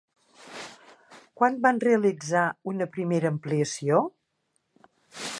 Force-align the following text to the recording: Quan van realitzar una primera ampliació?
Quan 1.41 1.59
van 1.65 1.81
realitzar 1.83 2.45
una 2.71 2.87
primera 2.95 3.31
ampliació? 3.33 4.01